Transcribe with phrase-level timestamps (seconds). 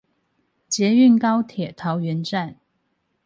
[0.67, 2.55] 捷運高鐵桃園站